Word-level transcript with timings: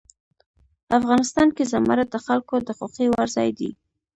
افغانستان 0.99 1.47
کې 1.55 1.63
زمرد 1.73 2.07
د 2.11 2.17
خلکو 2.25 2.55
د 2.67 2.69
خوښې 2.77 3.05
وړ 3.09 3.27
ځای 3.37 3.49
دی. 3.59 3.71